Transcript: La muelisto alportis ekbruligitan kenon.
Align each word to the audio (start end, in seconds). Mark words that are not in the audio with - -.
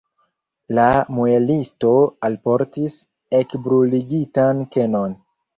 La 0.77 0.85
muelisto 1.17 1.91
alportis 2.29 2.97
ekbruligitan 3.43 4.65
kenon. 4.79 5.19